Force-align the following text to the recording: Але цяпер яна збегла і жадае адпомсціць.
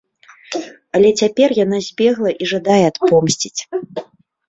Але 0.99 1.09
цяпер 1.25 1.55
яна 1.63 1.79
збегла 1.91 2.35
і 2.41 2.51
жадае 2.55 2.83
адпомсціць. 2.91 3.57